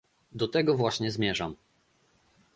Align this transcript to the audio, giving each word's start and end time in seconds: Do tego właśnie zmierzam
Do 0.31 0.47
tego 0.47 0.77
właśnie 0.77 1.11
zmierzam 1.11 1.55